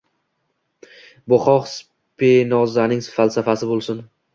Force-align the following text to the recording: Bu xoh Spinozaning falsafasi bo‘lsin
Bu 1.31 1.39
xoh 1.45 1.69
Spinozaning 1.75 3.09
falsafasi 3.21 3.75
bo‘lsin 3.77 4.07